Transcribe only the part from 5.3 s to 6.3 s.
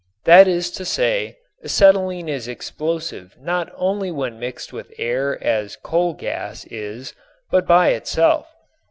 as coal